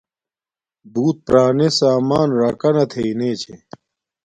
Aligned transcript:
بوت 0.93 1.17
پُرانے 1.25 1.69
سامان 1.79 2.27
راکانا 2.39 2.83
تھݵ 2.91 3.09
نے 3.19 3.29
چھے 3.41 3.53